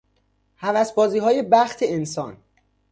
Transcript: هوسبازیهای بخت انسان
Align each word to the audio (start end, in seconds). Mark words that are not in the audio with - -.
هوسبازیهای 0.57 1.41
بخت 1.43 1.77
انسان 1.81 2.37